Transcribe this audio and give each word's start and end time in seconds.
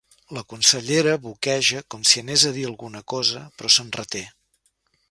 La 0.35 0.43
consellera 0.53 1.13
boqueja, 1.25 1.83
com 1.95 2.07
si 2.13 2.25
anés 2.25 2.47
a 2.51 2.55
dir 2.57 2.67
alguna 2.71 3.05
cosa, 3.15 3.47
però 3.57 3.73
se'n 3.77 3.95
reté. 4.01 4.29